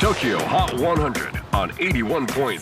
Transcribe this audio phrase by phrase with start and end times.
[0.00, 2.60] TOKYO HOT 100 on 81.3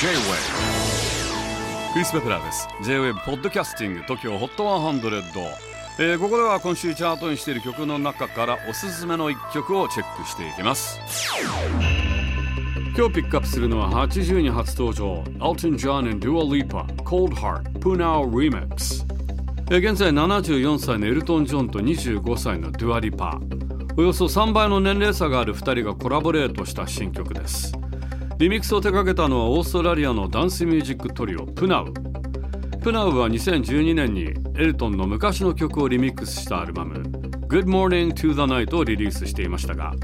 [0.00, 5.22] J-WAVE クリス・ベプラーです J-WAVE ポッドキャスティング TOKYO HOT 100、
[5.98, 11.00] えー、ここでは今週チャートにしている曲の中からおすすめの一曲をチェックしていきます。
[12.96, 19.04] 今日ピックアップするのは80に初登場 Elton John and Dua Lipa Cold Heart Punao Remix
[19.66, 23.63] 現在74歳のエルトン・ジョンと25歳のデュアリパー
[23.96, 27.72] およそ3倍の年齢差がある2人がコラボレートした新曲です。
[28.38, 31.92] リミックスを手掛けたのはオーストラリアのダンスミュージックトリオプナウ
[32.82, 36.94] プナウは2012年にエルトンの昔の曲をリミックスしたアルバム
[37.48, 39.94] Good Morning to the Night をリリースしていましたが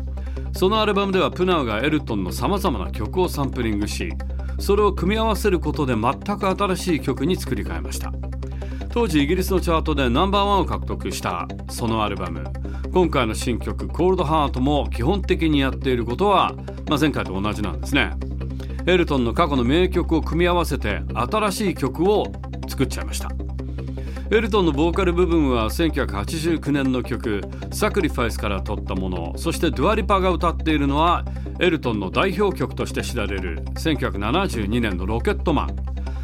[0.53, 4.13] そのアルバムではプナウがエルトンのさまざまな曲をサンプリングし
[4.61, 8.13] それを組み合わせることで全く新しい曲に作り変えました。
[8.93, 12.43] 当時イギリスのチャートでナンバーワンを獲得したそのアルバム。
[12.93, 16.55] 今回の新曲「Cold Heart」も基本的にやっていることは、
[16.89, 18.11] まあ、前回と同じなんですね。
[18.87, 22.33] エルトンの過去の名曲を組み合わせて新しい曲を
[22.69, 23.31] 作っちゃいました。
[24.33, 31.25] エルトンのボーカル部分は1989年の曲「サクリファイス」から取ったものそしてドゥアリパが歌っているのは
[31.59, 35.77] エルトンの代表曲として知られる1972年の「ロケットマン」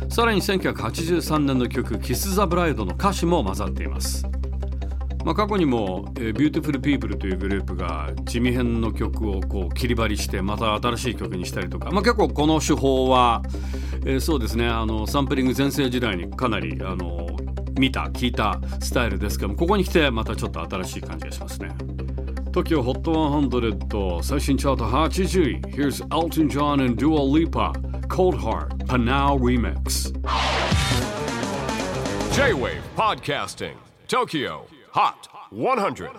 [0.09, 4.25] さらに1983年の曲「キス・ザ・ブライド」の歌詞も混ざっています。
[5.27, 13.43] まあ、過去にも、えー、ビューティフル・ピープルというグループが地味編の曲をこう切り張りしてまた新しい曲にしたりとか、まあ、結構この手法は、
[14.05, 17.27] えー、そうですねあのサンプリング全盛時代にかなりあの
[17.77, 21.71] 見た聞いたスタイルですけどもここに来てまたちょっと新しい感じがしますね。
[22.53, 25.61] TOKIOHOT100 最新チャート80位。
[25.73, 30.12] Here's Elton John and Dua Lipa Cold Heart Panau Remix
[32.35, 33.77] J-Wave Podcasting
[34.09, 36.11] Tokyo Hot 100.